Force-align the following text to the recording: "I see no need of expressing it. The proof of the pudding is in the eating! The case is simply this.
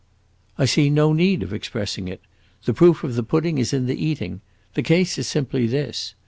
"I 0.57 0.65
see 0.65 0.89
no 0.89 1.13
need 1.13 1.43
of 1.43 1.53
expressing 1.53 2.07
it. 2.07 2.21
The 2.65 2.73
proof 2.73 3.03
of 3.03 3.13
the 3.13 3.21
pudding 3.21 3.59
is 3.59 3.71
in 3.71 3.85
the 3.85 4.03
eating! 4.03 4.41
The 4.73 4.81
case 4.81 5.19
is 5.19 5.27
simply 5.27 5.67
this. 5.67 6.15